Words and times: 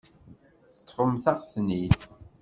Teṭṭfemt-aɣ-ten-id. 0.75 1.93